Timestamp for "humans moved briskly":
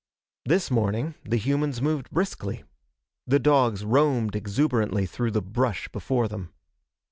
1.37-2.63